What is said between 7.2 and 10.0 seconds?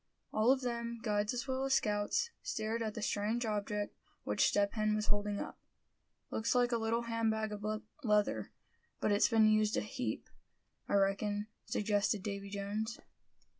bag of leather; but it's been used a